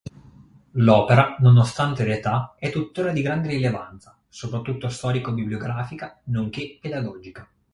L'opera, 0.71 1.35
nonostante 1.41 2.03
l'età, 2.05 2.55
è 2.57 2.71
tuttora 2.71 3.11
di 3.11 3.21
grande 3.21 3.49
rilevanza, 3.49 4.17
soprattutto 4.27 4.89
storico-bibliografica, 4.89 6.19
nonché 6.23 6.79
pedagogica. 6.81 7.47